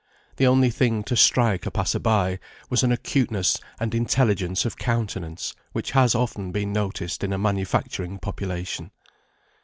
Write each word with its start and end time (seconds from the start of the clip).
The 0.37 0.47
only 0.47 0.71
thing 0.71 1.03
to 1.03 1.15
strike 1.15 1.67
a 1.67 1.69
passer 1.69 1.99
by 1.99 2.39
was 2.71 2.81
an 2.81 2.91
acuteness 2.91 3.59
and 3.79 3.93
intelligence 3.93 4.65
of 4.65 4.75
countenance, 4.79 5.53
which 5.73 5.91
has 5.91 6.15
often 6.15 6.51
been 6.51 6.73
noticed 6.73 7.23
in 7.23 7.31
a 7.31 7.37
manufacturing 7.37 8.17
population. 8.17 8.89